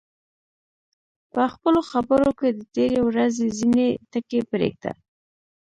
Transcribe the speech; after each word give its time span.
په 1.33 1.43
خپلو 1.53 1.79
خبرو 1.91 2.29
کې 2.39 2.49
د 2.57 2.61
تېرې 2.75 2.99
ورځې 3.07 3.45
ځینې 3.57 3.87
ټکي 4.11 4.39
پرېږده. 4.51 4.91